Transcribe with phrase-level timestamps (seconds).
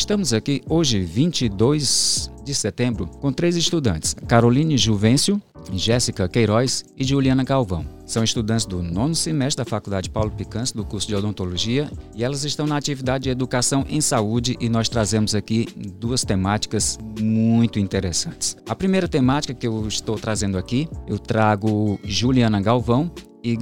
[0.00, 5.40] Estamos aqui hoje, 22 de setembro, com três estudantes: Caroline Juvencio,
[5.74, 7.84] Jéssica Queiroz e Juliana Galvão.
[8.06, 12.44] São estudantes do nono semestre da Faculdade Paulo Picans, do curso de Odontologia, e elas
[12.44, 18.56] estão na atividade de Educação em Saúde e nós trazemos aqui duas temáticas muito interessantes.
[18.66, 23.12] A primeira temática que eu estou trazendo aqui, eu trago Juliana Galvão,
[23.42, 23.56] e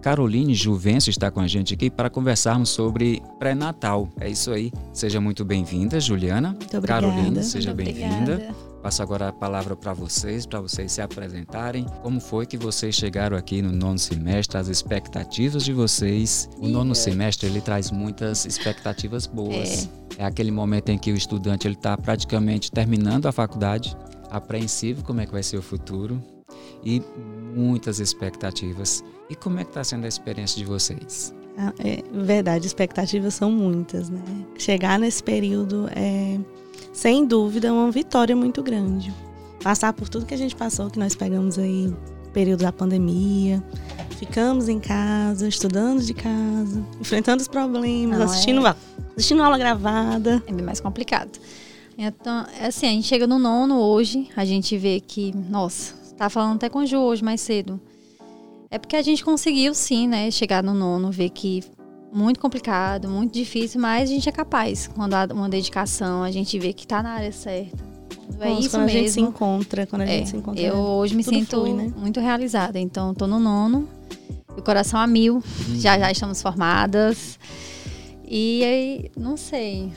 [0.00, 4.08] Caroline Juvencio está com a gente aqui para conversarmos sobre pré-natal.
[4.20, 4.72] É isso aí.
[4.92, 6.50] Seja muito bem-vinda, Juliana.
[6.50, 7.06] Muito obrigada.
[7.06, 8.54] Caroline, seja bem-vinda.
[8.82, 11.86] Passo agora a palavra para vocês, para vocês se apresentarem.
[12.02, 16.50] Como foi que vocês chegaram aqui no nono semestre, as expectativas de vocês?
[16.58, 19.88] O nono semestre ele traz muitas expectativas boas.
[20.18, 20.22] É.
[20.22, 23.96] é aquele momento em que o estudante ele está praticamente terminando a faculdade,
[24.30, 26.22] apreensivo como é que vai ser o futuro
[26.84, 27.02] e
[27.56, 29.02] muitas expectativas.
[29.28, 31.34] E como é que está sendo a experiência de vocês?
[31.56, 34.20] Ah, é verdade, expectativas são muitas, né?
[34.58, 36.38] Chegar nesse período é
[36.92, 39.12] sem dúvida, uma vitória muito grande.
[39.62, 41.92] Passar por tudo que a gente passou, que nós pegamos aí,
[42.32, 43.62] período da pandemia,
[44.10, 48.76] ficamos em casa, estudando de casa, enfrentando os problemas, Não, assistindo, é...
[49.16, 50.42] assistindo aula gravada.
[50.46, 51.38] É bem mais complicado.
[51.96, 56.28] Então, é assim, a gente chega no nono hoje, a gente vê que, nossa, tá
[56.28, 57.80] falando até com o Ju hoje mais cedo.
[58.70, 61.62] É porque a gente conseguiu sim, né, chegar no nono, ver que
[62.12, 64.88] muito complicado, muito difícil, mas a gente é capaz.
[64.94, 67.94] Quando há uma dedicação, a gente vê que está na área certa.
[68.40, 68.98] É isso quando mesmo.
[68.98, 70.62] a gente se encontra, quando a é, gente se encontra.
[70.62, 71.92] Eu hoje me sinto flui, né?
[71.96, 72.78] muito realizada.
[72.78, 73.88] Então, estou no nono,
[74.56, 75.42] o coração a mil, hum.
[75.76, 77.38] já já estamos formadas.
[78.26, 79.92] E aí, não sei,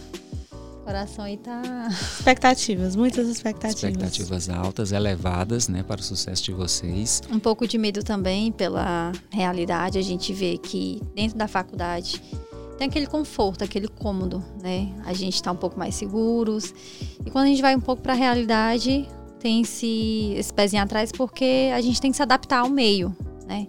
[0.88, 1.62] coração aí tá.
[1.92, 3.84] Expectativas, muitas expectativas.
[3.84, 7.22] Expectativas altas, elevadas, né, para o sucesso de vocês.
[7.30, 9.98] Um pouco de medo também pela realidade.
[9.98, 12.22] A gente vê que dentro da faculdade
[12.78, 14.94] tem aquele conforto, aquele cômodo, né?
[15.06, 16.74] A gente está um pouco mais seguros.
[17.26, 19.06] E quando a gente vai um pouco para a realidade,
[19.42, 23.14] tem esse, esse pezinho atrás porque a gente tem que se adaptar ao meio,
[23.46, 23.68] né?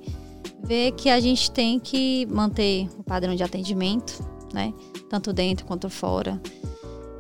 [0.63, 4.25] Ver que a gente tem que manter o padrão de atendimento,
[4.55, 4.73] né?
[5.11, 6.41] Tanto dentro quanto fora.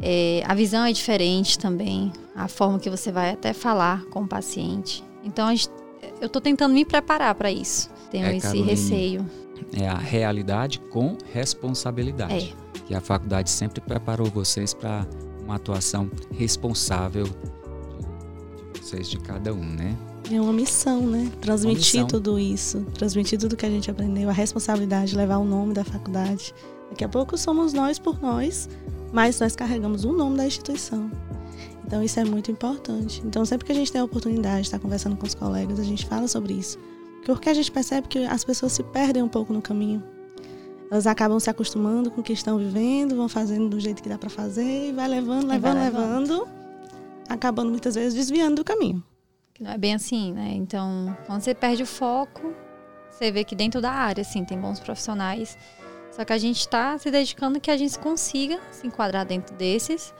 [0.00, 4.28] É, a visão é diferente também, a forma que você vai até falar com o
[4.28, 5.02] paciente.
[5.24, 5.70] Então, gente,
[6.20, 7.90] eu estou tentando me preparar para isso.
[8.10, 9.26] Tenho é, esse Caroline, receio.
[9.72, 12.54] É a realidade com responsabilidade.
[12.74, 12.78] É.
[12.86, 15.06] Que a faculdade sempre preparou vocês para
[15.42, 19.96] uma atuação responsável de, de vocês, de cada um, né?
[20.30, 21.30] É uma missão, né?
[21.40, 22.06] Transmitir missão.
[22.06, 26.54] tudo isso, transmitir tudo que a gente aprendeu, a responsabilidade, levar o nome da faculdade.
[26.90, 28.68] Daqui a pouco somos nós por nós,
[29.12, 31.10] mas nós carregamos o nome da instituição.
[31.86, 33.22] Então isso é muito importante.
[33.24, 35.84] Então sempre que a gente tem a oportunidade de estar conversando com os colegas, a
[35.84, 36.78] gente fala sobre isso.
[37.24, 40.02] Porque a gente percebe que as pessoas se perdem um pouco no caminho.
[40.90, 44.16] Elas acabam se acostumando com o que estão vivendo, vão fazendo do jeito que dá
[44.16, 46.48] para fazer e vai levando, levando, vai levando, levando,
[47.28, 49.02] acabando muitas vezes desviando do caminho.
[49.60, 50.52] Não é bem assim, né?
[50.54, 52.54] Então, quando você perde o foco,
[53.10, 55.58] você vê que dentro da área, assim, tem bons profissionais
[56.10, 60.12] só que a gente está se dedicando que a gente consiga se enquadrar dentro desses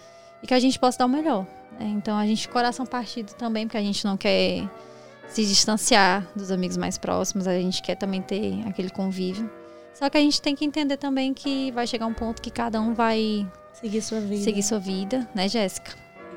[0.43, 1.47] e que a gente possa dar o melhor.
[1.78, 1.87] Né?
[1.97, 4.69] Então a gente coração partido também, porque a gente não quer
[5.28, 9.50] se distanciar dos amigos mais próximos, a gente quer também ter aquele convívio.
[9.94, 12.81] Só que a gente tem que entender também que vai chegar um ponto que cada
[12.81, 14.44] um vai seguir sua vida.
[14.44, 15.93] Seguir sua vida, né, Jéssica?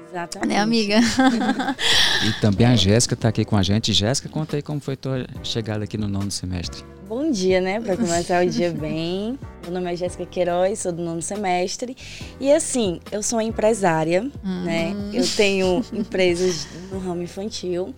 [0.09, 0.49] Exatamente.
[0.49, 0.99] Né, amiga?
[2.27, 3.93] e também a Jéssica está aqui com a gente.
[3.93, 7.81] Jéssica, conta aí como foi tua chegada aqui no nono semestre bom dia, né?
[7.81, 9.37] Para começar o dia bem.
[9.63, 11.93] Meu nome é Jéssica Queiroz, sou do nono semestre.
[12.39, 14.63] E assim, eu sou uma empresária, uhum.
[14.63, 14.93] né?
[15.13, 17.93] Eu tenho empresas no ramo infantil.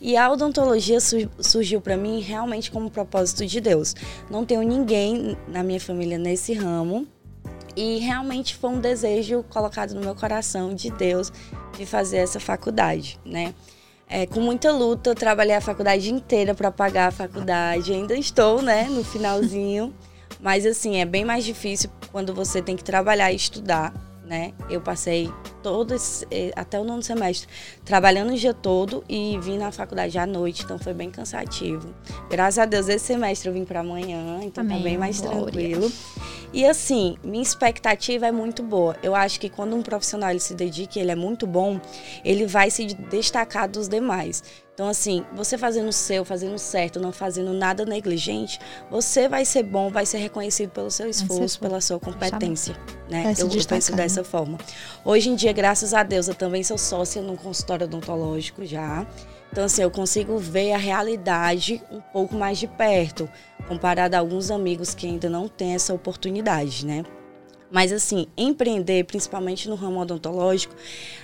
[0.00, 0.98] E a odontologia
[1.38, 3.94] surgiu para mim realmente como propósito de Deus.
[4.30, 7.06] Não tenho ninguém na minha família nesse ramo.
[7.76, 11.30] E realmente foi um desejo colocado no meu coração de Deus
[11.76, 13.52] de fazer essa faculdade, né?
[14.08, 17.92] É, com muita luta, eu trabalhei a faculdade inteira para pagar a faculdade.
[17.92, 19.94] Ainda estou, né, no finalzinho.
[20.40, 23.94] Mas assim, é bem mais difícil quando você tem que trabalhar e estudar,
[24.24, 24.52] né?
[24.70, 25.30] Eu passei
[25.62, 27.48] todo esse, eh, até o nono semestre
[27.84, 31.94] trabalhando o dia todo e vim na faculdade à noite, então foi bem cansativo.
[32.30, 35.20] Graças a Deus esse semestre eu vim para amanhã, então tá Amém, tá bem mais
[35.20, 35.42] glória.
[35.42, 35.92] tranquilo.
[36.52, 38.96] E assim, minha expectativa é muito boa.
[39.02, 41.80] Eu acho que quando um profissional ele se dedica, ele é muito bom,
[42.24, 44.42] ele vai se destacar dos demais.
[44.74, 48.58] Então, assim, você fazendo o seu, fazendo certo, não fazendo nada negligente,
[48.90, 52.76] você vai ser bom, vai ser reconhecido pelo seu esforço, pela sua competência.
[53.08, 53.32] Né?
[53.38, 54.24] Eu, eu penso dessa né?
[54.24, 54.58] forma.
[55.04, 59.06] Hoje em dia, graças a Deus, eu também sou sócia num consultório odontológico já.
[59.52, 63.30] Então, assim, eu consigo ver a realidade um pouco mais de perto,
[63.68, 67.04] comparado a alguns amigos que ainda não têm essa oportunidade, né?
[67.74, 70.76] Mas assim, empreender, principalmente no ramo odontológico,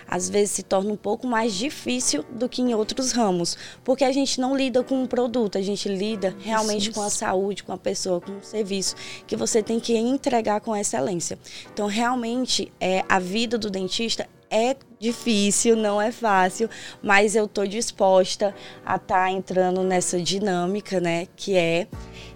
[0.04, 4.10] às vezes se torna um pouco mais difícil do que em outros ramos, porque a
[4.10, 7.72] gente não lida com um produto, a gente lida realmente isso, com a saúde, com
[7.72, 8.96] a pessoa, com o serviço
[9.28, 11.38] que você tem que entregar com excelência.
[11.72, 16.68] Então, realmente, é a vida do dentista é difícil, não é fácil,
[17.00, 18.52] mas eu estou disposta
[18.84, 21.86] a estar tá entrando nessa dinâmica, né, que é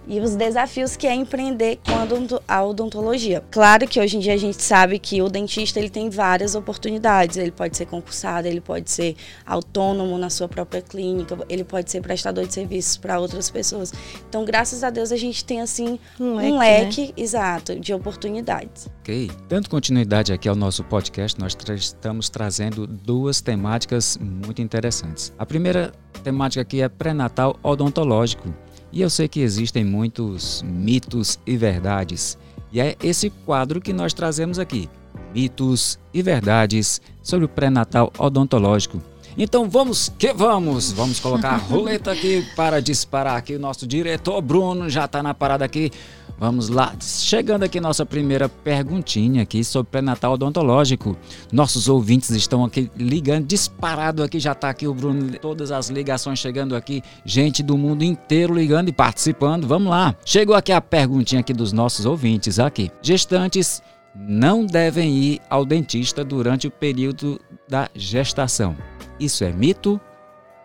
[0.07, 3.43] e os desafios que é empreender com a odontologia.
[3.51, 7.37] Claro que hoje em dia a gente sabe que o dentista ele tem várias oportunidades.
[7.37, 9.15] Ele pode ser concursado, ele pode ser
[9.45, 13.93] autônomo na sua própria clínica, ele pode ser prestador de serviços para outras pessoas.
[14.27, 17.13] Então, graças a Deus, a gente tem assim um leque, um leque né?
[17.17, 18.87] exato de oportunidades.
[18.99, 19.29] Ok.
[19.47, 25.33] Dando continuidade aqui ao nosso podcast, nós tra estamos trazendo duas temáticas muito interessantes.
[25.37, 25.91] A primeira
[26.23, 28.53] temática aqui é pré-natal odontológico
[28.95, 32.37] e eu sei que existem muitos mitos e verdades,
[32.71, 34.89] e é esse quadro que nós trazemos aqui:
[35.33, 39.01] mitos e verdades sobre o pré-natal odontológico.
[39.37, 40.93] Então vamos que vamos!
[40.93, 43.55] Vamos colocar a roleta aqui para disparar aqui.
[43.55, 45.91] O nosso diretor Bruno já está na parada aqui.
[46.37, 51.15] Vamos lá, chegando aqui nossa primeira perguntinha aqui sobre pré-natal odontológico.
[51.51, 56.39] Nossos ouvintes estão aqui ligando, disparado aqui, já está aqui o Bruno, todas as ligações
[56.39, 59.65] chegando aqui, gente do mundo inteiro ligando e participando.
[59.65, 60.13] Vamos lá.
[60.25, 62.91] Chegou aqui a perguntinha aqui dos nossos ouvintes aqui.
[63.01, 63.81] Gestantes
[64.13, 68.75] não devem ir ao dentista durante o período da gestação.
[69.17, 69.99] Isso é mito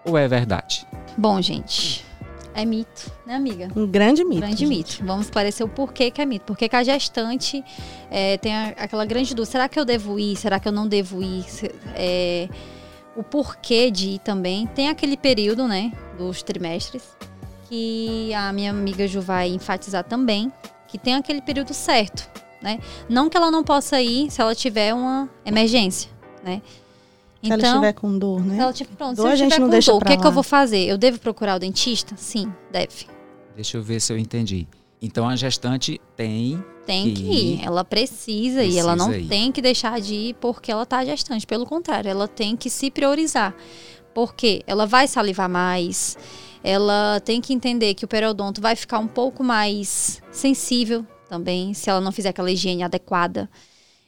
[0.05, 0.87] ou é verdade?
[1.17, 2.05] Bom, gente,
[2.55, 3.69] é mito, né, amiga?
[3.75, 4.41] Um grande mito.
[4.41, 4.69] Grande gente.
[4.69, 5.05] mito.
[5.05, 6.45] Vamos esclarecer o porquê que é mito.
[6.45, 7.65] Porque que a gestante
[8.11, 10.37] é, tem a, aquela grande dúvida: será que eu devo ir?
[10.37, 11.45] Será que eu não devo ir?
[11.95, 12.49] É,
[13.17, 14.67] o porquê de ir também.
[14.67, 17.17] Tem aquele período, né, dos trimestres,
[17.69, 20.53] que a minha amiga Ju vai enfatizar também,
[20.89, 22.29] que tem aquele período certo,
[22.61, 22.79] né?
[23.09, 26.11] Não que ela não possa ir se ela tiver uma emergência,
[26.43, 26.63] né?
[27.43, 28.55] Se então, ela estiver com dor, né?
[28.55, 30.17] Se ela tiver, pronto, dor, se a gente não com deixa dor, o que, é
[30.17, 30.85] que eu vou fazer?
[30.87, 32.15] Eu devo procurar o dentista?
[32.17, 33.07] Sim, deve.
[33.55, 34.69] Deixa eu ver se eu entendi.
[35.01, 37.65] Então a gestante tem tem que, que ir.
[37.65, 39.27] Ela precisa, precisa, e ela não ir.
[39.27, 41.47] tem que deixar de ir porque ela está gestante.
[41.47, 43.55] Pelo contrário, ela tem que se priorizar.
[44.13, 46.19] Porque ela vai salivar mais,
[46.65, 51.89] ela tem que entender que o periodonto vai ficar um pouco mais sensível também, se
[51.89, 53.49] ela não fizer aquela higiene adequada.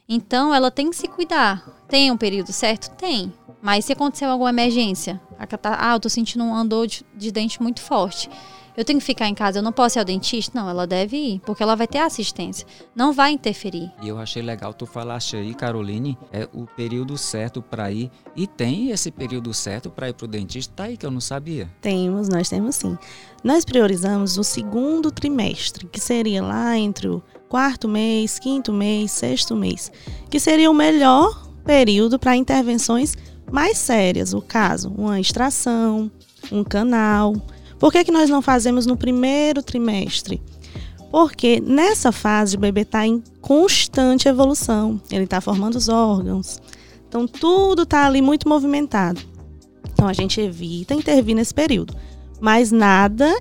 [0.07, 1.85] Então, ela tem que se cuidar.
[1.87, 2.89] Tem um período certo?
[2.95, 3.31] Tem.
[3.61, 7.81] Mas se aconteceu alguma emergência, ah, eu tô sentindo um andor de, de dente muito
[7.81, 8.29] forte.
[8.75, 10.59] Eu tenho que ficar em casa, eu não posso ir ao dentista?
[10.59, 12.65] Não, ela deve ir, porque ela vai ter assistência.
[12.95, 13.91] Não vai interferir.
[14.01, 18.09] E eu achei legal, tu falaste aí, Caroline, é o período certo para ir.
[18.35, 20.73] E tem esse período certo para ir para o dentista?
[20.75, 21.69] Tá aí que eu não sabia.
[21.81, 22.97] Temos, nós temos sim.
[23.43, 27.21] Nós priorizamos o segundo trimestre, que seria lá entre o
[27.53, 29.91] quarto mês, quinto mês, sexto mês,
[30.27, 33.15] que seria o melhor período para intervenções
[33.51, 36.11] mais sérias, o caso, uma extração,
[36.51, 37.35] um canal.
[37.77, 40.41] Por que, que nós não fazemos no primeiro trimestre?
[41.11, 46.59] Porque nessa fase o bebê está em constante evolução, ele está formando os órgãos,
[47.07, 49.21] então tudo está ali muito movimentado.
[49.93, 51.95] Então a gente evita intervir nesse período
[52.43, 53.37] mas nada,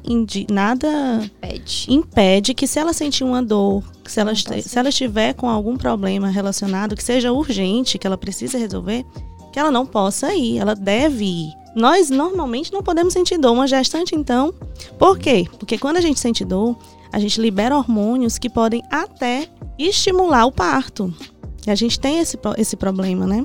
[0.49, 1.87] nada impede.
[1.89, 6.29] impede que se ela sentir uma dor, se ela, se ela estiver com algum problema
[6.29, 9.05] relacionado, que seja urgente, que ela precisa resolver,
[9.53, 11.51] que ela não possa ir, ela deve ir.
[11.75, 14.55] Nós normalmente não podemos sentir dor, uma gestante então.
[14.97, 15.49] Por quê?
[15.59, 16.79] Porque quando a gente sente dor,
[17.13, 21.13] a gente libera hormônios que podem até estimular o parto.
[21.67, 23.45] E a gente tem esse, esse problema, né?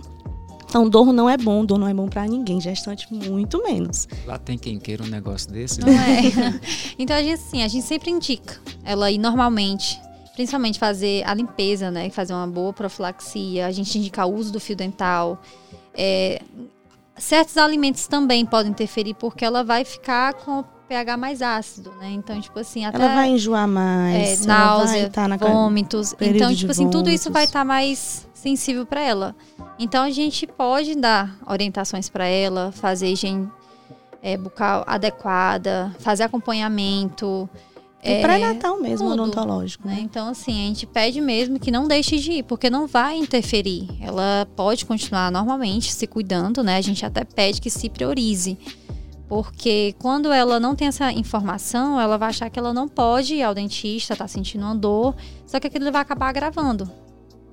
[0.78, 4.08] Então, dor não é bom, dor não é bom para ninguém, gestante muito menos.
[4.28, 5.82] Lá tem quem queira um negócio desse?
[5.82, 6.22] Não é.
[7.00, 10.00] então, a gente, assim, a gente sempre indica ela ir normalmente,
[10.36, 12.12] principalmente fazer a limpeza, né?
[12.12, 15.42] Fazer uma boa profilaxia, a gente indica o uso do fio dental.
[15.96, 16.44] É,
[17.18, 22.12] certos alimentos também podem interferir porque ela vai ficar com o pH mais ácido, né?
[22.12, 22.98] Então, tipo assim, até...
[22.98, 24.44] Ela vai enjoar mais.
[24.44, 26.14] É, náusea, tá vômitos.
[26.22, 29.36] Então, tipo assim, tudo isso vai estar tá mais sensível para ela.
[29.80, 33.50] Então a gente pode dar orientações para ela, fazer higiene
[34.22, 37.50] é, bucal adequada, fazer acompanhamento.
[38.02, 39.88] É, pré-natal mesmo, tudo, odontológico.
[39.88, 39.96] Né?
[39.96, 40.02] né?
[40.02, 43.88] Então, assim, a gente pede mesmo que não deixe de ir, porque não vai interferir.
[44.02, 46.78] Ela pode continuar normalmente se cuidando, né?
[46.78, 48.58] A gente até pede que se priorize.
[49.28, 53.44] Porque quando ela não tem essa informação, ela vai achar que ela não pode ir
[53.44, 55.14] ao dentista, tá sentindo uma dor,
[55.46, 56.90] só que aquilo vai acabar agravando.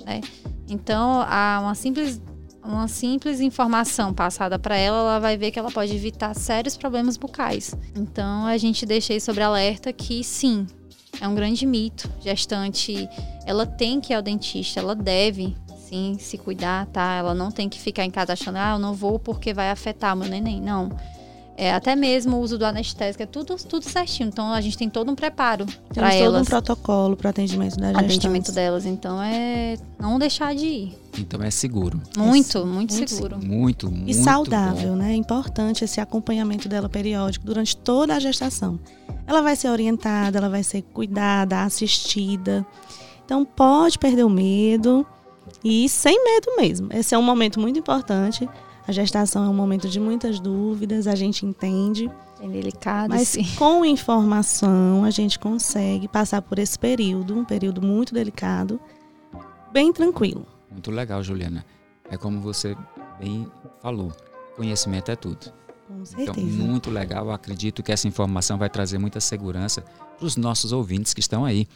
[0.04, 0.20] Né?
[0.68, 2.20] Então, a uma simples
[2.64, 7.18] uma simples informação passada para ela, ela vai ver que ela pode evitar sérios problemas
[7.18, 7.74] bucais.
[7.94, 10.66] Então, a gente deixei sobre alerta que sim,
[11.20, 12.10] É um grande mito.
[12.20, 13.08] Gestante,
[13.46, 17.14] ela tem que ir ao dentista, ela deve sim se cuidar, tá?
[17.14, 20.16] Ela não tem que ficar em casa achando, ah, eu não vou porque vai afetar
[20.16, 20.60] meu neném.
[20.60, 20.88] Não.
[21.56, 24.28] É, até mesmo o uso do anestésico, é tudo, tudo certinho.
[24.28, 26.32] Então a gente tem todo um preparo para elas.
[26.32, 28.16] todo um protocolo para atendimento das gestantes.
[28.16, 28.86] Atendimento delas.
[28.86, 30.98] Então é não deixar de ir.
[31.16, 32.02] Então é seguro.
[32.16, 33.38] Muito, é, muito, muito, seguro.
[33.38, 34.10] Muito, muito.
[34.10, 34.96] E saudável, bom.
[34.96, 35.12] né?
[35.12, 38.80] É importante esse acompanhamento dela periódico durante toda a gestação.
[39.26, 42.66] Ela vai ser orientada, ela vai ser cuidada, assistida.
[43.24, 45.06] Então pode perder o medo
[45.62, 46.88] e sem medo mesmo.
[46.92, 48.48] Esse é um momento muito importante
[48.86, 52.10] a gestação é um momento de muitas dúvidas, a gente entende.
[52.40, 53.44] É delicado, mas sim.
[53.56, 58.78] com informação a gente consegue passar por esse período, um período muito delicado,
[59.72, 60.46] bem tranquilo.
[60.70, 61.64] Muito legal, Juliana.
[62.10, 62.76] É como você
[63.18, 63.46] bem
[63.80, 64.12] falou,
[64.56, 65.52] conhecimento é tudo.
[65.86, 66.40] Com então, certeza.
[66.40, 67.26] Então, muito legal.
[67.26, 69.82] Eu acredito que essa informação vai trazer muita segurança
[70.16, 71.66] para os nossos ouvintes que estão aí.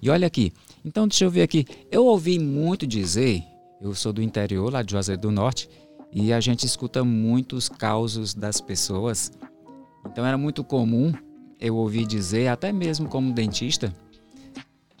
[0.00, 0.52] E olha aqui,
[0.84, 1.66] então deixa eu ver aqui.
[1.90, 3.44] Eu ouvi muito dizer,
[3.80, 5.68] eu sou do interior, lá de Juazeiro do Norte,
[6.12, 9.32] e a gente escuta muitos causos das pessoas.
[10.06, 11.12] Então era muito comum
[11.60, 13.92] eu ouvir dizer, até mesmo como dentista,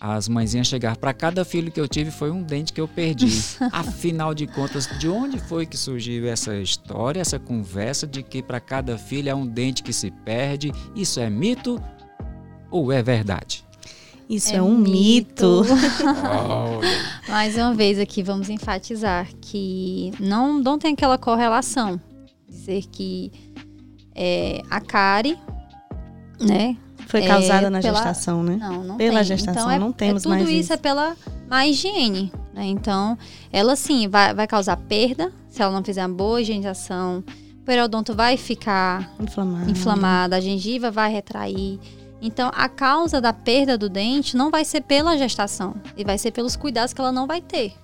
[0.00, 3.26] as mãezinhas chegar para cada filho que eu tive foi um dente que eu perdi.
[3.72, 8.60] Afinal de contas, de onde foi que surgiu essa história, essa conversa de que para
[8.60, 10.72] cada filho é um dente que se perde?
[10.94, 11.82] Isso é mito
[12.70, 13.64] ou é verdade?
[14.30, 15.62] Isso é, é um mito.
[15.62, 15.64] mito.
[17.28, 22.00] Mais uma vez aqui vamos enfatizar que não, não tem aquela correlação.
[22.48, 23.30] Dizer que
[24.14, 25.38] é, a cárie,
[26.40, 26.76] né?
[27.06, 27.94] Foi causada é, na pela...
[27.94, 28.56] gestação, né?
[28.56, 29.24] Não, não Pela tem.
[29.24, 30.52] gestação, então, é, não temos tudo mais isso.
[30.52, 31.16] isso é pela
[31.48, 32.64] má higiene, né?
[32.66, 33.16] Então,
[33.52, 37.24] ela sim vai, vai causar perda se ela não fizer uma boa higienização.
[37.60, 41.78] O periodonto vai ficar inflamado, inflamada a gengiva vai retrair.
[42.20, 46.32] Então, a causa da perda do dente não vai ser pela gestação, e vai ser
[46.32, 47.74] pelos cuidados que ela não vai ter.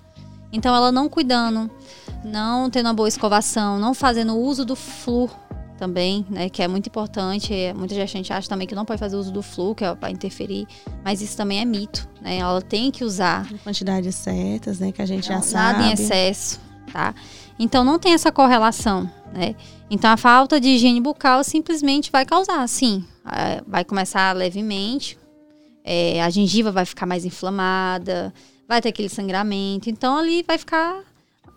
[0.51, 1.69] Então, ela não cuidando,
[2.23, 5.29] não tendo uma boa escovação, não fazendo uso do flúor
[5.77, 7.53] também, né, que é muito importante.
[7.75, 10.67] Muita gente acha também que não pode fazer uso do flúor, que é para interferir,
[11.03, 12.37] mas isso também é mito, né?
[12.37, 15.79] Ela tem que usar quantidades certas, né, que a gente não, já sabe.
[15.79, 16.59] Nada em excesso,
[16.91, 17.13] tá?
[17.57, 19.55] Então não tem essa correlação, né?
[19.89, 23.05] Então a falta de higiene bucal simplesmente vai causar, sim,
[23.67, 25.17] vai começar levemente,
[25.83, 28.33] é, a gengiva vai ficar mais inflamada,
[28.67, 31.03] vai ter aquele sangramento, então ali vai ficar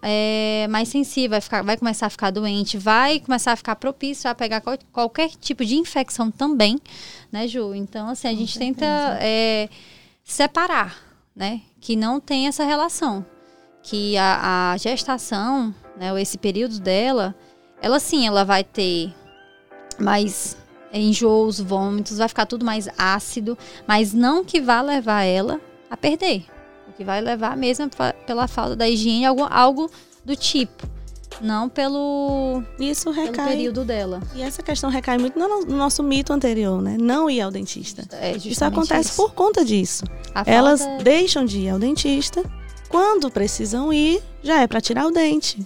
[0.03, 4.31] é, mais sensível, vai, ficar, vai começar a ficar doente, vai começar a ficar propício
[4.31, 6.79] a pegar qual, qualquer tipo de infecção também,
[7.33, 7.75] né, Ju?
[7.75, 8.75] Então, assim, a Com gente certeza.
[8.75, 9.69] tenta é,
[10.23, 10.97] separar,
[11.35, 13.25] né, que não tem essa relação,
[13.89, 17.35] que a, a gestação, né, esse período dela,
[17.81, 19.15] ela sim, ela vai ter
[19.99, 20.59] mais
[20.93, 25.59] enjoos, vômitos, vai ficar tudo mais ácido, mas não que vá levar ela
[25.91, 26.45] a perder.
[26.87, 27.89] O que vai levar mesmo
[28.27, 29.91] pela falta da higiene, algo, algo
[30.23, 30.87] do tipo.
[31.41, 34.21] Não pelo, Isso recai, pelo período dela.
[34.35, 36.97] E essa questão recai muito no, nosso mito anterior, né?
[36.99, 38.03] Não ir ao dentista.
[38.13, 39.17] É isso acontece isso.
[39.17, 40.05] por conta disso.
[40.35, 41.05] A Elas falta...
[41.05, 42.43] deixam de ir ao dentista.
[42.99, 45.65] Quando precisam ir, já é para tirar o dente.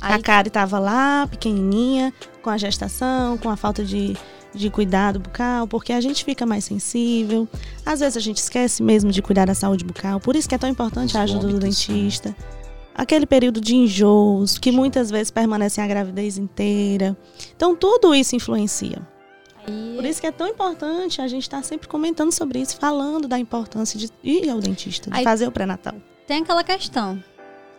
[0.00, 0.14] Aí...
[0.14, 4.16] A Kari estava lá, pequenininha, com a gestação, com a falta de,
[4.54, 7.48] de cuidado bucal, porque a gente fica mais sensível.
[7.84, 10.58] Às vezes a gente esquece mesmo de cuidar da saúde bucal, por isso que é
[10.58, 12.28] tão importante Os a ajuda do dentista.
[12.28, 12.36] Né?
[12.94, 17.16] Aquele período de enjoos, que muitas vezes permanecem a gravidez inteira.
[17.56, 19.02] Então, tudo isso influencia.
[19.96, 23.26] Por isso que é tão importante a gente estar tá sempre comentando sobre isso, falando
[23.26, 25.96] da importância de ir ao dentista, de Aí, fazer o pré-natal.
[26.26, 27.22] Tem aquela questão.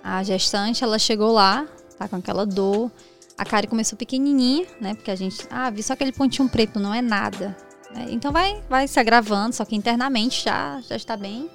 [0.03, 2.91] A gestante, ela chegou lá, tá com aquela dor,
[3.37, 4.95] a Kari começou pequenininha, né?
[4.95, 7.55] Porque a gente, ah, vi só aquele pontinho preto, não é nada.
[7.93, 8.07] Né?
[8.09, 11.49] Então vai, vai se agravando, só que internamente já, já está bem.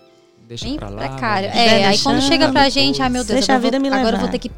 [0.47, 1.09] Deixa bem pra lá.
[1.09, 1.49] Precário.
[1.49, 2.75] É, aí quando chega pra depois.
[2.75, 4.51] gente, ai meu Deus, Deixa agora, a vida vou, me agora vou ter que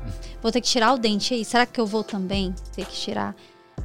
[0.43, 1.45] vou ter que tirar o dente aí.
[1.45, 3.35] Será que eu vou também ter que tirar?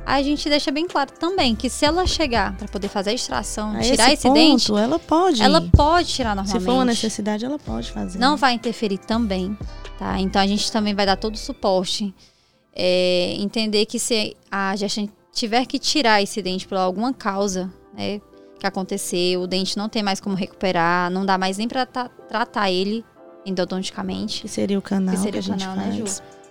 [0.05, 3.75] A gente deixa bem claro também que se ela chegar para poder fazer a extração,
[3.75, 5.41] a tirar esse, esse ponto, dente, ela pode.
[5.41, 6.59] Ela pode tirar normalmente.
[6.59, 8.17] Se for uma necessidade, ela pode fazer.
[8.17, 9.57] Não vai interferir também,
[9.99, 10.19] tá?
[10.19, 12.13] Então a gente também vai dar todo o suporte
[12.73, 18.21] é, entender que se a gestante tiver que tirar esse dente por alguma causa, né,
[18.59, 22.71] que aconteceu, o dente não tem mais como recuperar, não dá mais nem para tratar
[22.71, 23.05] ele
[23.45, 24.41] endodonticamente.
[24.41, 26.05] Que seria o canal que, seria que o canal, né, Ju?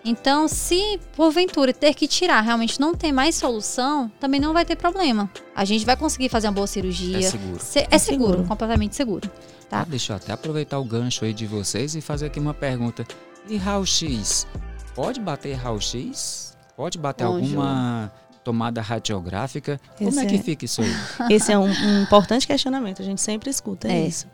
[0.04, 4.76] Então, se porventura ter que tirar, realmente não tem mais solução, também não vai ter
[4.76, 5.30] problema.
[5.54, 7.18] A gente vai conseguir fazer uma boa cirurgia.
[7.18, 7.60] É seguro.
[7.60, 9.30] Se, é, é seguro, seguro, completamente seguro.
[9.68, 9.80] Tá?
[9.80, 13.06] Ah, deixa eu até aproveitar o gancho aí de vocês e fazer aqui uma pergunta.
[13.48, 14.46] E raio-x?
[14.94, 16.56] Pode bater raio-x?
[16.76, 18.10] Pode bater Bom, alguma
[18.42, 19.78] tomada radiográfica.
[20.00, 20.90] Esse Como é que é, fica isso aí?
[21.30, 24.06] Esse é um, um, importante questionamento, a gente sempre escuta é.
[24.06, 24.26] isso.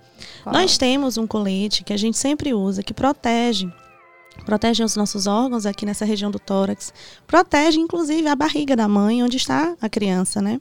[0.43, 0.55] Qual?
[0.55, 3.69] Nós temos um colete que a gente sempre usa, que protege
[4.45, 6.93] protege os nossos órgãos aqui nessa região do tórax,
[7.27, 10.61] protege inclusive a barriga da mãe, onde está a criança, né?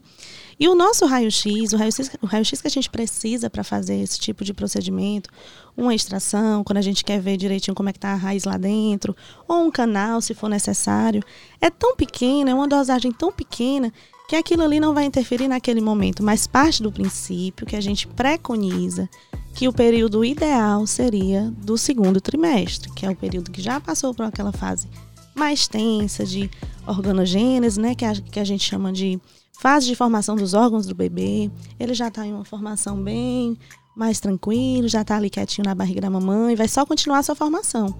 [0.58, 4.18] E o nosso raio-x, o raio-x, o raio-x que a gente precisa para fazer esse
[4.18, 5.28] tipo de procedimento,
[5.76, 8.56] uma extração, quando a gente quer ver direitinho como é que está a raiz lá
[8.56, 9.16] dentro,
[9.48, 11.22] ou um canal, se for necessário,
[11.60, 13.92] é tão pequena, é uma dosagem tão pequena
[14.28, 18.06] que aquilo ali não vai interferir naquele momento, mas parte do princípio que a gente
[18.06, 19.08] preconiza
[19.54, 24.12] que o período ideal seria do segundo trimestre, que é o período que já passou
[24.14, 24.88] por aquela fase
[25.34, 26.50] mais tensa de
[26.86, 29.20] organogênese, né, que a, que a gente chama de
[29.58, 31.50] fase de formação dos órgãos do bebê.
[31.78, 33.58] Ele já está em uma formação bem
[33.94, 37.34] mais tranquilo, já está ali quietinho na barriga da mamãe, vai só continuar a sua
[37.34, 37.94] formação.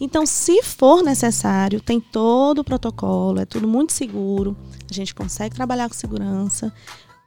[0.00, 4.56] Então, se for necessário, tem todo o protocolo, é tudo muito seguro,
[4.90, 6.72] a gente consegue trabalhar com segurança,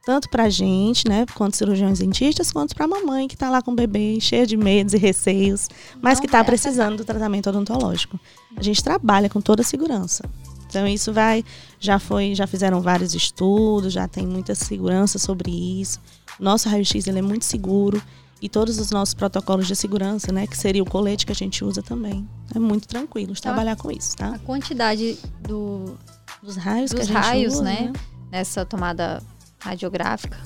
[0.04, 3.60] tanto para a gente, né, quanto cirurgiões dentistas, quanto para a mamãe que está lá
[3.60, 5.68] com o bebê, cheia de medos e receios,
[6.00, 8.18] mas Não que está precisando do tratamento odontológico.
[8.56, 10.24] A gente trabalha com toda a segurança.
[10.68, 11.44] Então isso vai,
[11.80, 15.98] já foi, já fizeram vários estudos, já tem muita segurança sobre isso.
[16.38, 18.02] Nosso raio-x ele é muito seguro
[18.40, 21.64] e todos os nossos protocolos de segurança, né, que seria o colete que a gente
[21.64, 24.28] usa também, é muito tranquilo de trabalhar com isso, tá?
[24.28, 25.96] A quantidade do,
[26.40, 27.92] dos raios, dos raios, usa, né, né,
[28.30, 29.20] nessa tomada
[29.58, 30.38] radiográfica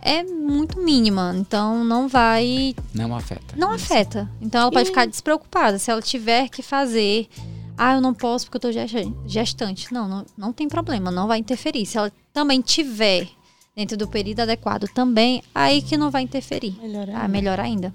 [0.00, 3.56] é muito mínima, então não vai não afeta.
[3.56, 4.30] Não afeta.
[4.40, 7.28] Então ela pode ficar despreocupada se ela tiver que fazer
[7.76, 9.92] ah, eu não posso porque eu estou gestante.
[9.92, 11.84] Não, não, não tem problema, não vai interferir.
[11.84, 13.28] Se ela também tiver
[13.76, 16.74] dentro do período adequado também, aí que não vai interferir.
[16.80, 17.20] Melhor ainda.
[17.20, 17.94] Ah, melhor ainda.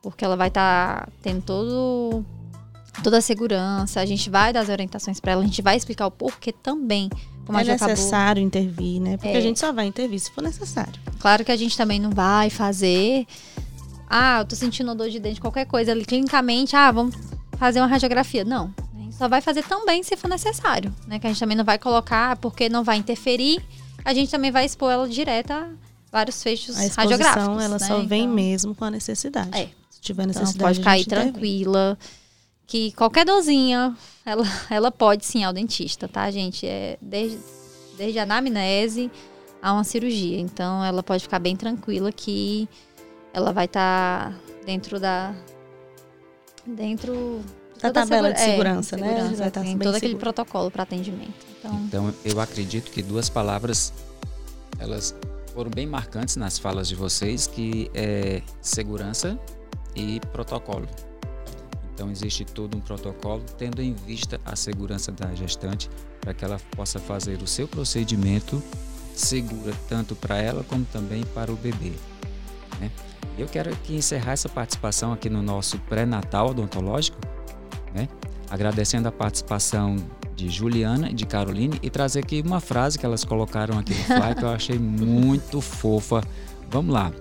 [0.00, 2.24] Porque ela vai estar tá tendo todo,
[3.02, 6.06] toda a segurança, a gente vai dar as orientações para ela, a gente vai explicar
[6.06, 7.10] o porquê também.
[7.44, 8.46] Como é necessário acabou.
[8.46, 9.16] intervir, né?
[9.16, 9.36] Porque é.
[9.36, 11.00] a gente só vai intervir se for necessário.
[11.18, 13.26] Claro que a gente também não vai fazer.
[14.08, 17.16] Ah, eu tô sentindo dor de dente, qualquer coisa ali, clinicamente, ah, vamos
[17.56, 18.44] fazer uma radiografia.
[18.44, 18.72] Não.
[19.10, 21.18] Só vai fazer também se for necessário, né?
[21.18, 23.60] Que a gente também não vai colocar porque não vai interferir
[24.04, 25.70] a gente também vai expor ela direto a
[26.10, 27.62] vários fechos a radiográficos.
[27.62, 27.86] ela né?
[27.86, 29.56] só vem então, mesmo com a necessidade.
[29.56, 29.68] É.
[29.90, 31.98] Se tiver então, necessidade, então, pode aí tranquila.
[32.66, 36.66] Que qualquer dorzinha, ela, ela pode sim ao dentista, tá, gente?
[36.66, 37.38] É desde,
[37.96, 39.10] desde a anamnese
[39.62, 40.38] a uma cirurgia.
[40.38, 42.68] Então, ela pode ficar bem tranquila que
[43.32, 45.34] ela vai estar tá dentro da.
[46.66, 47.40] Dentro
[47.80, 49.08] da tabela de segurança, é, né?
[49.08, 49.96] Segurança, vai estar tem todo seguro.
[49.96, 51.47] aquele protocolo para atendimento.
[51.58, 51.84] Então...
[51.86, 53.92] então, eu acredito que duas palavras
[54.78, 55.14] elas
[55.52, 59.38] foram bem marcantes nas falas de vocês, que é segurança
[59.94, 60.86] e protocolo.
[61.92, 65.90] Então existe todo um protocolo tendo em vista a segurança da gestante
[66.20, 68.62] para que ela possa fazer o seu procedimento
[69.14, 71.92] segura tanto para ela como também para o bebê.
[72.80, 72.88] Né?
[73.36, 77.18] Eu quero aqui encerrar essa participação aqui no nosso pré-natal odontológico
[77.94, 78.08] né?
[78.50, 79.96] Agradecendo a participação
[80.38, 84.04] de Juliana e de Caroline e trazer aqui uma frase que elas colocaram aqui no
[84.04, 86.22] fly que eu achei muito fofa.
[86.70, 87.12] Vamos lá.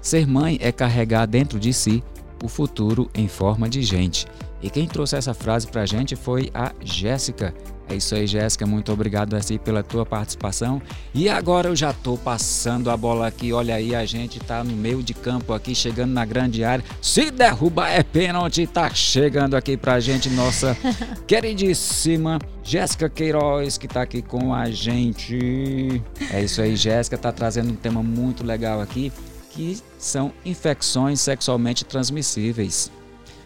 [0.00, 2.02] Ser mãe é carregar dentro de si
[2.42, 4.26] o futuro em forma de gente.
[4.62, 7.54] E quem trouxe essa frase para a gente foi a Jéssica,
[7.88, 8.66] é isso aí, Jéssica.
[8.66, 10.82] Muito obrigado assim, pela tua participação.
[11.14, 13.52] E agora eu já estou passando a bola aqui.
[13.52, 16.84] Olha aí, a gente está no meio de campo aqui, chegando na grande área.
[17.00, 18.66] Se derrubar é pênalti.
[18.66, 20.76] Tá chegando aqui pra gente nossa
[21.26, 26.02] queridíssima Jéssica Queiroz, que está aqui com a gente.
[26.32, 29.12] É isso aí, Jéssica tá trazendo um tema muito legal aqui,
[29.50, 32.90] que são infecções sexualmente transmissíveis.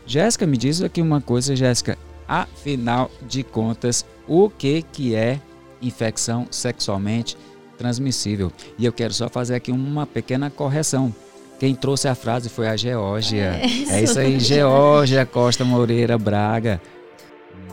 [0.06, 1.98] Jéssica, me diz aqui uma coisa, Jéssica.
[2.26, 5.40] Afinal de contas, o que, que é
[5.82, 7.36] infecção sexualmente
[7.76, 8.52] transmissível?
[8.78, 11.12] E eu quero só fazer aqui uma pequena correção.
[11.58, 13.60] Quem trouxe a frase foi a Geórgia.
[13.60, 16.80] É isso, é isso aí, Geórgia Costa Moreira Braga.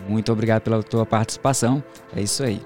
[0.10, 1.84] Muito obrigado pela tua participação.
[2.16, 2.60] É isso aí.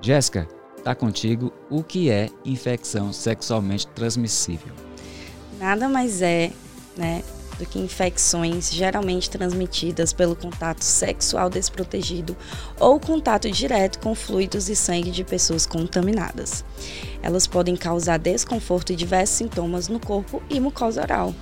[0.00, 0.48] Jéssica,
[0.82, 1.52] tá contigo.
[1.70, 4.72] O que é infecção sexualmente transmissível?
[5.60, 6.50] Nada mais é,
[6.96, 7.22] né,
[7.58, 12.36] do que infecções geralmente transmitidas pelo contato sexual desprotegido
[12.78, 16.64] ou contato direto com fluidos e sangue de pessoas contaminadas.
[17.22, 21.34] Elas podem causar desconforto e diversos sintomas no corpo e mucosa oral.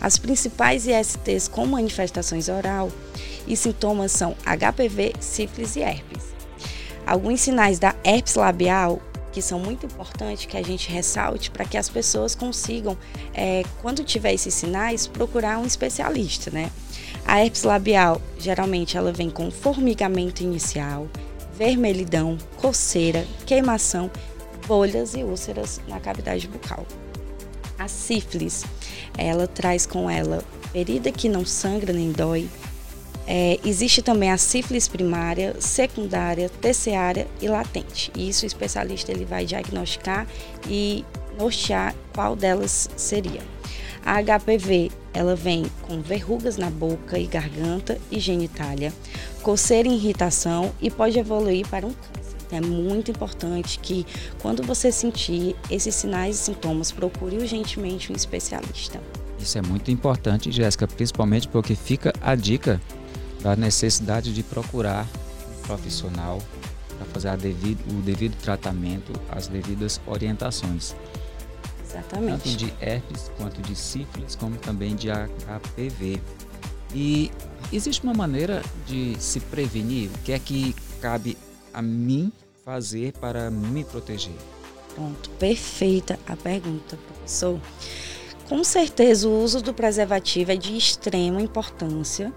[0.00, 2.90] As principais ISTs com manifestações oral
[3.46, 6.34] e sintomas são HPV, sífilis e herpes.
[7.06, 9.00] Alguns sinais da herpes labial
[9.32, 12.96] que são muito importantes que a gente ressalte para que as pessoas consigam,
[13.32, 16.70] é, quando tiver esses sinais, procurar um especialista, né?
[17.24, 21.06] A herpes labial, geralmente, ela vem com formigamento inicial,
[21.56, 24.10] vermelhidão, coceira, queimação,
[24.66, 26.86] bolhas e úlceras na cavidade bucal.
[27.78, 28.64] A sífilis,
[29.16, 32.48] ela traz com ela ferida que não sangra nem dói.
[33.32, 38.10] É, existe também a sífilis primária, secundária, terciária e latente.
[38.16, 40.26] E isso o especialista ele vai diagnosticar
[40.68, 41.04] e
[41.38, 43.40] nortear qual delas seria.
[44.04, 48.92] A HPV, ela vem com verrugas na boca e garganta e genitália,
[49.42, 52.36] coceira e irritação e pode evoluir para um câncer.
[52.48, 54.04] Então, é muito importante que
[54.42, 59.00] quando você sentir esses sinais e sintomas, procure urgentemente um especialista.
[59.38, 62.80] Isso é muito importante, Jéssica, principalmente porque fica a dica
[63.42, 65.06] da necessidade de procurar
[65.48, 66.40] um profissional
[66.96, 70.94] para fazer devido, o devido tratamento, as devidas orientações.
[71.84, 72.44] Exatamente.
[72.44, 76.20] Tanto de herpes quanto de sífilis, como também de HPV.
[76.94, 77.30] E
[77.72, 80.10] existe uma maneira de se prevenir?
[80.14, 81.36] O que é que cabe
[81.72, 82.32] a mim
[82.64, 84.34] fazer para me proteger?
[84.94, 87.60] Pronto, perfeita a pergunta, professor.
[88.48, 92.32] Com certeza, o uso do preservativo é de extrema importância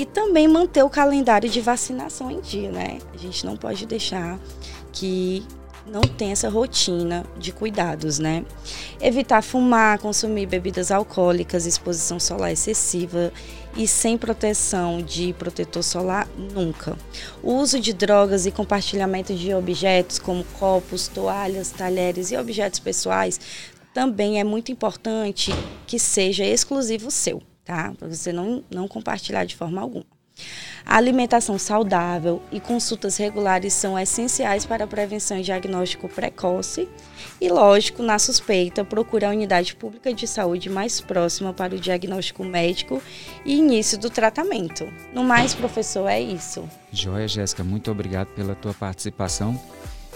[0.00, 2.96] e também manter o calendário de vacinação em dia, né?
[3.12, 4.38] A gente não pode deixar
[4.94, 5.44] que
[5.86, 8.46] não tem essa rotina de cuidados, né?
[8.98, 13.30] Evitar fumar, consumir bebidas alcoólicas, exposição solar excessiva
[13.76, 16.96] e sem proteção de protetor solar nunca.
[17.42, 23.38] O uso de drogas e compartilhamento de objetos como copos, toalhas, talheres e objetos pessoais
[23.92, 25.52] também é muito importante
[25.86, 27.92] que seja exclusivo seu, tá?
[27.96, 30.04] Para você não, não compartilhar de forma alguma.
[30.84, 36.88] A alimentação saudável e consultas regulares são essenciais para a prevenção e diagnóstico precoce.
[37.40, 42.42] E, lógico, na suspeita, procure a unidade pública de saúde mais próxima para o diagnóstico
[42.42, 43.00] médico
[43.44, 44.90] e início do tratamento.
[45.12, 46.68] No mais, professor, é isso.
[46.90, 49.60] Joia, Jéssica, muito obrigado pela tua participação.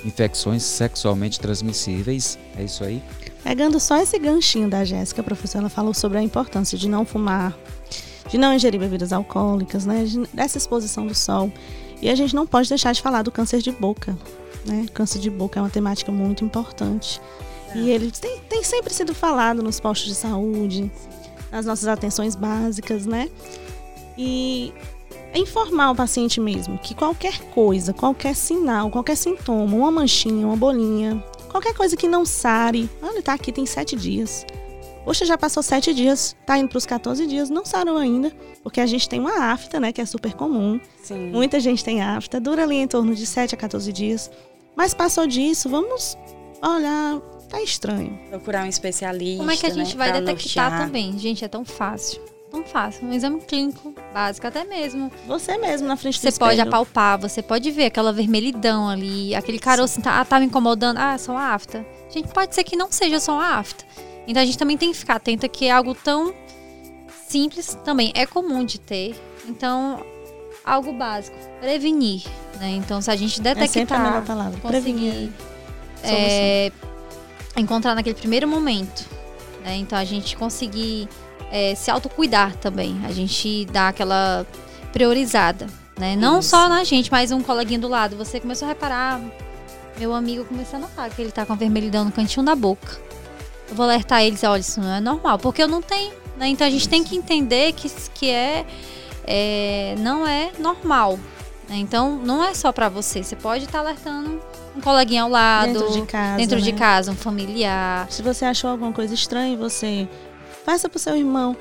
[0.04, 3.02] Infecções sexualmente transmissíveis, é isso aí?
[3.44, 7.04] Pegando só esse ganchinho da Jéssica, a professora ela falou sobre a importância de não
[7.04, 7.54] fumar,
[8.30, 10.02] de não ingerir bebidas alcoólicas, né?
[10.32, 11.52] Dessa exposição do sol.
[12.00, 14.16] E a gente não pode deixar de falar do câncer de boca,
[14.64, 14.86] né?
[14.94, 17.20] Câncer de boca é uma temática muito importante.
[17.74, 17.78] É.
[17.78, 20.90] E ele tem, tem sempre sido falado nos postos de saúde,
[21.52, 23.28] nas nossas atenções básicas, né?
[24.16, 24.72] E
[25.34, 31.22] informar o paciente mesmo que qualquer coisa, qualquer sinal, qualquer sintoma, uma manchinha, uma bolinha,
[31.54, 34.44] qualquer coisa que não sare, olha, tá aqui tem sete dias.
[35.04, 38.80] Poxa, já passou sete dias, tá indo para os 14 dias, não sarou ainda, porque
[38.80, 40.80] a gente tem uma afta, né, que é super comum.
[41.00, 41.30] Sim.
[41.30, 44.30] Muita gente tem afta, dura ali em torno de 7 a 14 dias.
[44.74, 46.18] Mas passou disso, vamos
[46.60, 48.18] olhar, tá estranho.
[48.30, 49.38] Procurar um especialista.
[49.38, 50.86] Como é que a gente né, vai detectar nortear.
[50.86, 51.16] também?
[51.18, 52.20] Gente, é tão fácil.
[52.54, 53.08] Tão fácil.
[53.08, 55.10] Um exame clínico básico, até mesmo.
[55.26, 56.50] Você mesmo na frente do Você espelho.
[56.50, 60.98] pode apalpar, você pode ver aquela vermelhidão ali, aquele caroço tá, ah, tá me incomodando.
[60.98, 61.84] Ah, é só uma afta.
[62.08, 63.84] Gente, pode ser que não seja só uma afta.
[64.28, 66.32] Então a gente também tem que ficar atenta que é algo tão
[67.26, 69.16] simples também é comum de ter.
[69.48, 70.06] Então,
[70.64, 72.22] algo básico, prevenir,
[72.60, 72.70] né?
[72.70, 75.32] Então, se a gente detectar, é a palavra, conseguir
[76.04, 76.70] é,
[77.56, 79.04] encontrar naquele primeiro momento,
[79.64, 79.76] né?
[79.76, 81.08] Então, a gente conseguir
[81.54, 84.44] é, se autocuidar também, a gente dá aquela
[84.92, 86.16] priorizada, né?
[86.16, 86.48] Não Isso.
[86.48, 88.16] só na gente, mas um coleguinha do lado.
[88.16, 89.20] Você começou a reparar,
[89.98, 93.04] meu amigo começou a notar que ele tá com a vermelhidão no cantinho da boca
[93.68, 96.48] eu vou alertar eles, olha, isso não é normal, porque eu não tenho, né?
[96.48, 98.64] Então a gente tem que entender que, que é,
[99.24, 101.18] é não é normal.
[101.68, 101.76] Né?
[101.76, 104.40] Então não é só para você, você pode estar tá alertando
[104.76, 106.62] um coleguinha ao lado, dentro de casa, dentro né?
[106.62, 108.06] de casa, um familiar.
[108.10, 110.08] Se você achou alguma coisa estranha, você
[110.64, 111.56] faça pro seu irmão.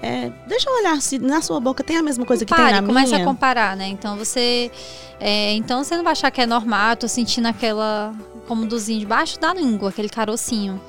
[0.00, 2.74] É, deixa eu olhar se na sua boca tem a mesma coisa Compare, que tem
[2.76, 2.94] na minha.
[2.94, 3.88] Comece a comparar, né?
[3.88, 4.70] Então você,
[5.18, 6.96] é, então você não vai achar que é normal.
[6.96, 8.14] tô sentindo aquela
[8.46, 10.80] comodozinho debaixo da língua, aquele carocinho.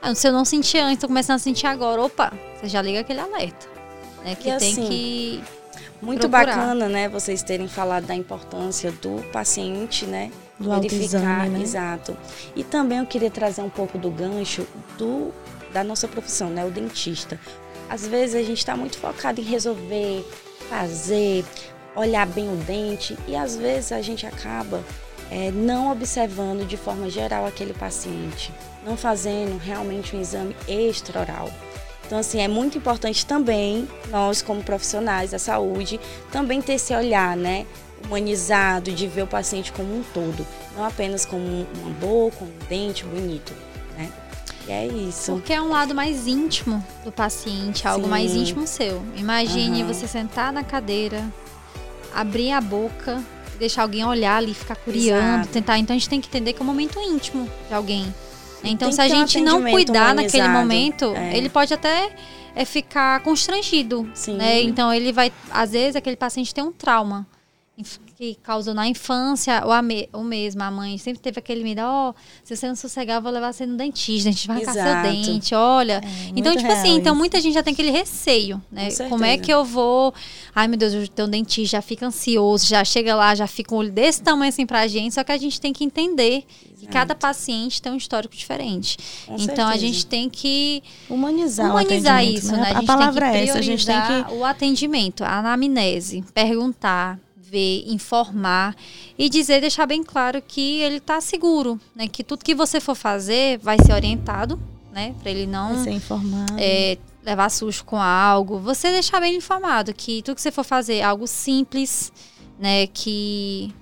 [0.00, 3.00] Ah, se eu não sentir antes, tô começando a sentir agora, opa, você já liga
[3.00, 3.66] aquele alerta.
[4.24, 5.44] Né, que e tem assim, que.
[6.00, 6.56] Muito procurar.
[6.56, 10.30] bacana, né, vocês terem falado da importância do paciente, né?
[10.58, 11.60] Do verificar, né?
[11.60, 12.16] exato.
[12.54, 15.32] E também eu queria trazer um pouco do gancho do,
[15.72, 16.64] da nossa profissão, né?
[16.64, 17.38] O dentista.
[17.88, 20.24] Às vezes a gente está muito focado em resolver,
[20.68, 21.44] fazer,
[21.96, 24.82] olhar bem o dente e às vezes a gente acaba
[25.30, 28.52] é, não observando de forma geral aquele paciente,
[28.84, 31.50] não fazendo realmente um exame extraoral.
[32.06, 36.00] Então, assim, é muito importante também, nós como profissionais da saúde,
[36.32, 37.66] também ter esse olhar, né,
[38.02, 43.04] humanizado, de ver o paciente como um todo, não apenas como uma boca, um dente
[43.04, 43.52] bonito?
[44.68, 45.32] E é isso.
[45.32, 48.10] Porque é um lado mais íntimo do paciente, algo Sim.
[48.10, 49.02] mais íntimo seu.
[49.16, 49.88] Imagine uhum.
[49.88, 51.24] você sentar na cadeira,
[52.14, 53.24] abrir a boca
[53.58, 55.48] deixar alguém olhar ali, ficar curiando, Exato.
[55.48, 55.78] tentar.
[55.78, 58.14] Então a gente tem que entender que é um momento íntimo de alguém.
[58.64, 60.22] Então, se a gente um não cuidar humanizado.
[60.22, 61.36] naquele momento, é.
[61.36, 62.10] ele pode até
[62.56, 64.08] é, ficar constrangido.
[64.14, 64.36] Sim.
[64.36, 64.62] Né?
[64.62, 65.32] Então, ele vai.
[65.50, 67.26] Às vezes, aquele paciente tem um trauma
[68.16, 69.80] que causou na infância, a
[70.12, 73.22] ou mesmo a mãe sempre teve aquele medo, ó, oh, se você não sossegar, eu
[73.22, 76.00] vou levar você no dentista, a gente vai arrancar seu dente, olha.
[76.04, 78.88] É, então, tipo assim, então muita gente já tem aquele receio, né?
[79.08, 80.12] Como é que eu vou.
[80.54, 83.74] Ai, meu Deus, eu tenho um dentista, já fica ansioso, já chega lá, já fica
[83.74, 86.44] um olho desse tamanho assim pra gente, só que a gente tem que entender
[86.78, 88.96] que cada paciente tem um histórico diferente.
[89.26, 89.68] Com então certeza.
[89.68, 92.62] a gente tem que humanizar, humanizar isso, né?
[92.62, 92.72] né?
[92.74, 97.18] A, a palavra é essa, a gente tem que o atendimento, a anamnese, perguntar,
[97.50, 98.76] ver, informar
[99.18, 102.06] e dizer, deixar bem claro que ele está seguro, né?
[102.06, 104.60] Que tudo que você for fazer vai ser orientado,
[104.92, 105.14] né?
[105.20, 106.54] Para ele não ser informado.
[106.58, 108.58] É, levar susto com algo.
[108.58, 112.12] Você deixar bem informado que tudo que você for fazer é algo simples,
[112.58, 112.86] né?
[112.88, 113.72] Que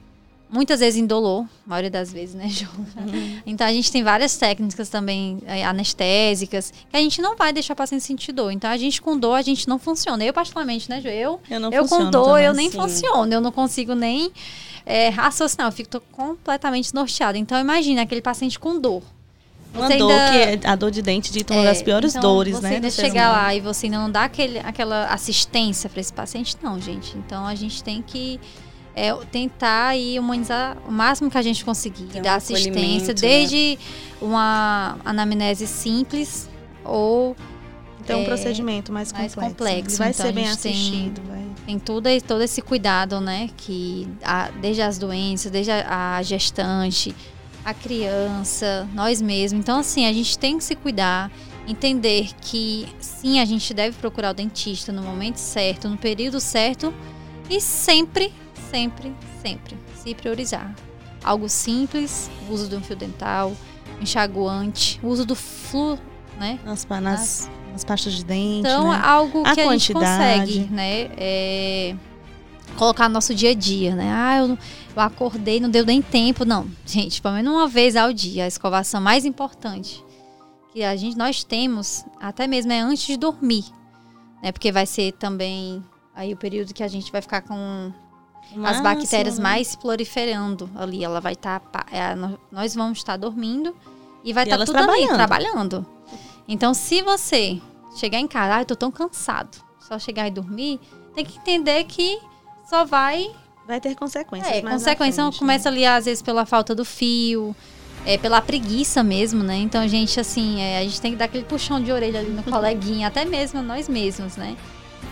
[0.49, 2.67] muitas vezes indolor, a maioria das vezes, né, Ju?
[2.79, 3.41] Uhum.
[3.47, 7.75] Então a gente tem várias técnicas também é, anestésicas que a gente não vai deixar
[7.75, 8.53] o paciente sentir dor.
[8.53, 10.25] Então a gente com dor a gente não funciona.
[10.25, 11.09] Eu particularmente, né, Ju?
[11.09, 12.79] Eu, eu, não eu com dor eu nem assim.
[12.79, 14.31] funciono, eu não consigo nem
[14.85, 17.37] é, raciocinar, eu fico completamente norteada.
[17.37, 19.03] Então imagina aquele paciente com dor.
[19.75, 22.23] Uma dor ainda, que é a dor de dente dita uma é, das piores então
[22.23, 22.75] dores, você né?
[22.77, 26.81] Ainda chegar lá e você ainda não dá aquele, aquela assistência para esse paciente, não,
[26.81, 27.17] gente.
[27.19, 28.41] Então a gente tem que
[28.97, 33.21] é tentar e humanizar o máximo que a gente conseguir, Tem dar um assistência, né?
[33.21, 33.87] desde né?
[34.23, 36.49] uma anamnese simples
[36.83, 37.37] ou
[38.01, 39.57] então, é, um procedimento mais, mais complexo.
[39.59, 39.99] complexo.
[39.99, 41.21] Vai então, ser bem assistido.
[41.21, 41.47] Tem, vai.
[41.67, 43.51] tem todo, todo esse cuidado, né?
[43.57, 47.15] Que a, desde as doenças, desde a, a, gestante,
[47.65, 49.61] a criança, nós mesmos.
[49.61, 51.33] Então, assim, a gente tem que se cuidar,
[51.67, 56.95] entender que sim, a gente deve procurar o dentista no momento certo, no período certo
[57.51, 58.33] e sempre
[58.71, 60.75] sempre, sempre se priorizar.
[61.23, 63.53] Algo simples, o uso de um fio dental,
[64.01, 65.99] enxaguante, o uso do flu,
[66.39, 66.59] né?
[66.65, 68.61] Nas, nas, nas pastas de dente.
[68.61, 69.01] Então, né?
[69.03, 71.09] algo que a, a gente consegue, né?
[71.17, 71.97] É,
[72.77, 74.13] colocar no nosso dia a dia, né?
[74.13, 74.59] Ah, eu,
[74.95, 76.45] eu acordei, não deu nem tempo.
[76.45, 80.05] Não, gente, pelo menos uma vez ao dia, a escovação mais importante
[80.73, 83.65] que a gente, nós temos, até mesmo é antes de dormir,
[84.43, 84.53] né?
[84.53, 85.83] Porque vai ser também
[86.15, 87.93] aí o período que a gente vai ficar com
[88.65, 91.05] as bactérias mais proliferando ali.
[91.05, 91.61] Ela vai estar.
[91.61, 92.15] Tá, é,
[92.51, 93.75] nós vamos estar dormindo
[94.25, 95.09] e vai estar tá tudo trabalhando.
[95.09, 95.87] ali, trabalhando.
[96.49, 97.61] Então, se você
[97.97, 100.81] chegar em casa, ah, eu tô tão cansado, só chegar e dormir,
[101.15, 102.21] tem que entender que
[102.69, 103.31] só vai.
[103.67, 104.53] Vai ter consequências.
[104.53, 105.77] É, consequência frente, começa né?
[105.77, 107.55] ali, às vezes, pela falta do fio.
[108.05, 109.57] É, pela preguiça mesmo, né?
[109.57, 112.31] Então, a gente, assim, é, a gente tem que dar aquele puxão de orelha ali
[112.31, 114.57] no coleguinha, até mesmo nós mesmos, né?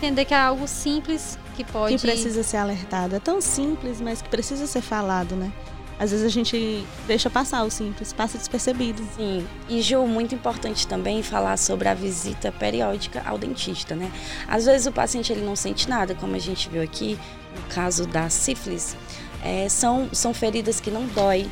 [0.05, 1.95] Entender que é algo simples que pode.
[1.95, 3.15] Que precisa ser alertado.
[3.15, 5.51] É tão simples, mas que precisa ser falado, né?
[5.97, 9.01] Às vezes a gente deixa passar o simples, passa despercebido.
[9.15, 9.47] Sim.
[9.67, 14.11] E Ju, muito importante também falar sobre a visita periódica ao dentista, né?
[14.47, 17.17] Às vezes o paciente ele não sente nada, como a gente viu aqui
[17.55, 18.95] no caso da sífilis.
[19.43, 21.49] É, são, são feridas que não dói.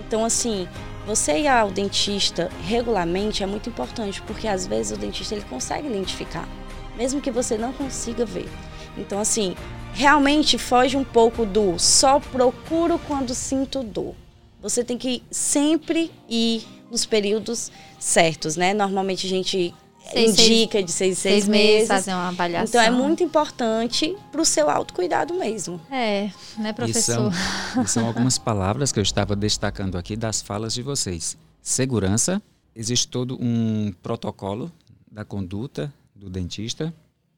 [0.00, 0.66] Então, assim,
[1.06, 5.86] você ir ao dentista regularmente é muito importante, porque às vezes o dentista ele consegue
[5.86, 6.48] identificar,
[6.96, 8.48] mesmo que você não consiga ver.
[8.96, 9.56] Então, assim,
[9.92, 14.14] realmente foge um pouco do só procuro quando sinto dor.
[14.62, 18.72] Você tem que sempre ir nos períodos certos, né?
[18.72, 19.74] Normalmente a gente
[20.12, 21.88] seis, indica seis, de seis, seis, seis meses, meses.
[21.88, 22.80] Fazer uma avaliação.
[22.80, 25.80] Então é muito importante para o seu autocuidado mesmo.
[25.90, 27.30] É, né, professor?
[27.30, 27.34] E
[27.72, 31.36] são, e são algumas palavras que eu estava destacando aqui das falas de vocês.
[31.60, 32.42] Segurança,
[32.74, 34.70] existe todo um protocolo
[35.10, 35.92] da conduta
[36.24, 36.92] do dentista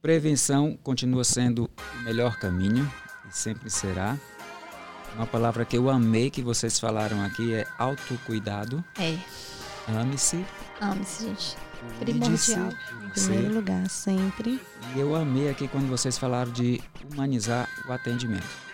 [0.06, 1.68] Prevenção continua sendo
[1.98, 2.88] o melhor caminho
[3.28, 4.16] e sempre será.
[5.16, 8.84] Uma palavra que eu amei que vocês falaram aqui é autocuidado.
[8.98, 9.18] É.
[9.88, 10.44] Ame-se.
[10.80, 11.56] Ame-se, gente.
[11.98, 12.68] Primordial.
[13.04, 14.60] Em primeiro lugar, sempre.
[14.94, 18.65] E eu amei aqui quando vocês falaram de humanizar o atendimento.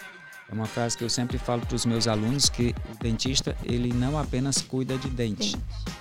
[0.53, 3.91] É uma frase que eu sempre falo para os meus alunos que o dentista ele
[3.91, 5.57] não apenas cuida de dente,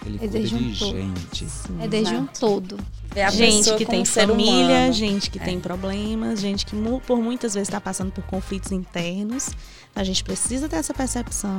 [0.06, 1.46] ele é cuida de um gente.
[1.46, 2.78] Sim, é desde um todo.
[3.16, 4.94] É gente que tem família, humano.
[4.94, 5.44] gente que é.
[5.44, 6.76] tem problemas, gente que
[7.08, 9.52] por muitas vezes está passando por conflitos internos.
[9.96, 11.58] A gente precisa ter essa percepção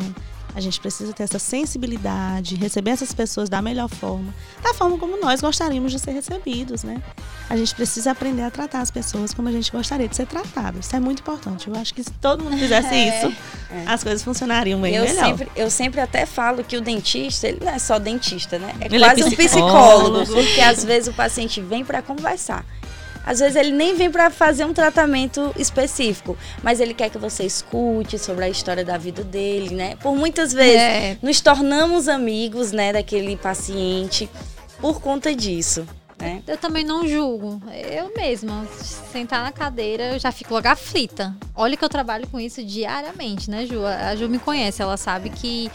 [0.55, 5.18] a gente precisa ter essa sensibilidade, receber essas pessoas da melhor forma, da forma como
[5.18, 7.03] nós gostaríamos de ser recebidos, né?
[7.49, 10.79] A gente precisa aprender a tratar as pessoas como a gente gostaria de ser tratado.
[10.81, 11.68] Isso é muito importante.
[11.68, 13.37] Eu acho que se todo mundo fizesse é, isso,
[13.71, 13.85] é.
[13.87, 15.25] as coisas funcionariam bem eu melhor.
[15.25, 18.75] Sempre, eu sempre até falo que o dentista, ele não é só dentista, né?
[18.81, 22.64] É ele é quase é um psicólogo, porque às vezes o paciente vem para conversar.
[23.25, 27.45] Às vezes ele nem vem para fazer um tratamento específico, mas ele quer que você
[27.45, 29.97] escute sobre a história da vida dele, né?
[29.97, 31.19] Por muitas vezes é.
[31.23, 34.29] nos tornamos amigos, né, daquele paciente
[34.81, 35.87] por conta disso.
[36.19, 36.43] Né?
[36.47, 37.61] Eu também não julgo.
[37.73, 38.67] Eu mesma,
[39.13, 41.35] sentar na cadeira, eu já fico logo aflita.
[41.55, 43.85] Olha que eu trabalho com isso diariamente, né, Ju?
[43.85, 45.71] A Ju me conhece, ela sabe que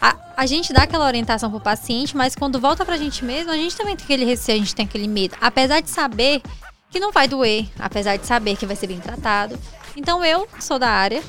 [0.00, 3.56] a, a gente dá aquela orientação pro paciente, mas quando volta pra gente mesmo, a
[3.56, 5.36] gente também tem aquele receio, a gente tem aquele medo.
[5.38, 6.40] Apesar de saber
[6.90, 9.58] que não vai doer, apesar de saber que vai ser bem tratado.
[9.96, 11.22] Então eu sou da área,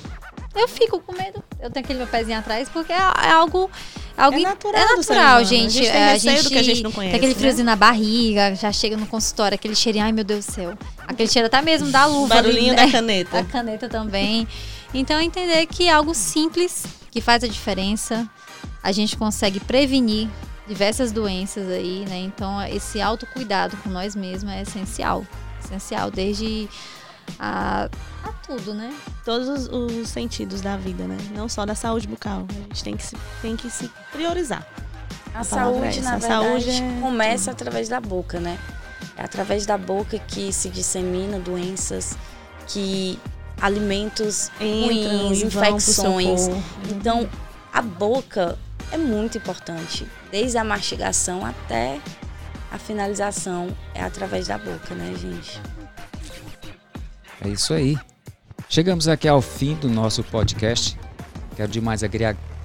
[0.54, 1.42] eu fico com medo.
[1.60, 3.70] Eu tenho aquele meu pezinho atrás, porque é, é algo.
[4.18, 5.80] Algo é natural, é natural gente.
[5.80, 7.12] A gente tem é, a gente, do que a gente não conhece.
[7.12, 7.40] Tem aquele né?
[7.40, 10.78] friozinho na barriga, já chega no consultório, aquele cheirinho, ai meu Deus do céu.
[11.08, 12.36] Aquele cheiro até mesmo da luva.
[12.36, 12.86] Barulhinho ali, né?
[12.86, 13.44] da caneta.
[13.44, 14.48] Da caneta também.
[14.94, 18.30] Então, entender que é algo simples, que faz a diferença,
[18.84, 20.28] a gente consegue prevenir
[20.68, 22.18] diversas doenças aí, né?
[22.18, 25.26] Então, esse autocuidado com nós mesmos é essencial.
[25.76, 26.70] Essencial, desde
[27.40, 27.90] a,
[28.24, 28.94] a tudo, né?
[29.24, 31.18] Todos os, os, sentidos da vida, né?
[31.34, 32.46] Não só da saúde bucal.
[32.50, 34.66] A gente tem que se, tem que se priorizar.
[35.34, 37.02] A, a saúde, é na a verdade, saúde é...
[37.02, 38.60] começa através da boca, né?
[39.16, 42.18] É através da boca que se dissemina doenças,
[42.68, 43.20] que
[43.62, 46.48] alimentos Entram ruins, infecções.
[46.90, 47.30] Então,
[47.72, 48.58] a boca
[48.92, 50.06] é muito importante.
[50.32, 52.00] Desde a mastigação até
[52.72, 55.62] a finalização é através da boca, né, gente?
[57.44, 57.98] É isso aí.
[58.70, 60.98] Chegamos aqui ao fim do nosso podcast.
[61.58, 62.02] Quero demais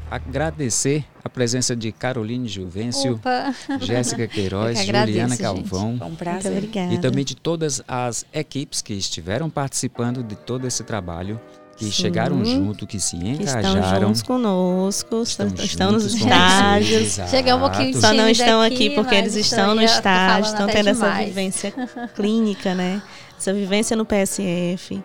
[0.08, 3.20] agradecer a presença de Caroline Juvencio,
[3.82, 5.98] Jéssica Queiroz, Juliana Calvão.
[6.00, 6.70] Um prazer.
[6.92, 11.40] E também de todas as equipes que estiveram participando de todo esse trabalho
[11.76, 13.62] que Sim, chegaram junto, que se engajaram.
[13.62, 17.18] Que estão juntos conosco, estão, estão nos estágios.
[17.28, 21.02] Chegamos um pouquinho Só não estão aqui porque eles estão no estágio, estão tendo demais.
[21.02, 21.74] essa vivência
[22.16, 23.02] clínica, né?
[23.38, 25.02] Essa vivência no PSF.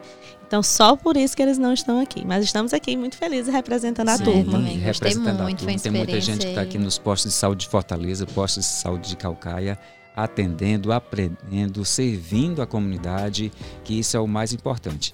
[0.48, 2.26] Então, só por isso que eles não estão aqui.
[2.26, 4.52] Mas estamos aqui muito felizes representando a turma.
[4.52, 5.80] Também, representando muito, a turma.
[5.80, 9.10] Tem muita gente que está aqui nos postos de saúde de Fortaleza, postos de saúde
[9.10, 9.80] de Calcaia,
[10.14, 13.52] atendendo, aprendendo, servindo a comunidade,
[13.84, 15.14] que isso é o mais importante.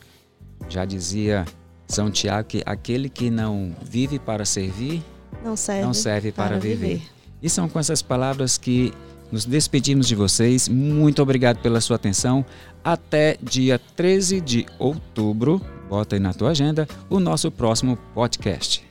[0.70, 1.46] Já dizia
[1.88, 5.04] São Tiago que aquele que não vive para servir,
[5.44, 6.88] não serve, não serve para, para viver.
[6.88, 7.08] viver.
[7.42, 8.92] E são com essas palavras que
[9.32, 10.68] nos despedimos de vocês.
[10.68, 12.46] Muito obrigado pela sua atenção.
[12.84, 18.88] Até dia 13 de outubro, bota aí na tua agenda, o nosso próximo podcast.